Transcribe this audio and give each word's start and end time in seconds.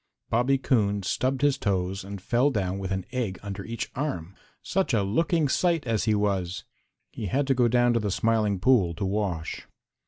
Bobby 0.31 0.57
Coon 0.57 1.03
stubbed 1.03 1.43
his 1.43 1.59
toes 1.59 2.03
and 2.03 2.19
fell 2.19 2.49
down 2.49 2.79
with 2.79 2.89
an 2.89 3.05
egg 3.11 3.37
under 3.43 3.63
each 3.63 3.91
arm. 3.93 4.33
Such 4.63 4.95
a 4.95 5.03
looking 5.03 5.47
sight 5.47 5.85
as 5.85 6.05
he 6.05 6.15
was! 6.15 6.63
He 7.11 7.27
had 7.27 7.45
to 7.45 7.53
go 7.53 7.67
down 7.67 7.93
to 7.93 7.99
the 7.99 8.09
Smiling 8.09 8.59
Pool 8.59 8.95
to 8.95 9.05
wash. 9.05 9.67